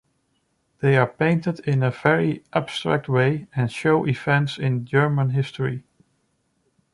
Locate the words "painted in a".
1.05-1.91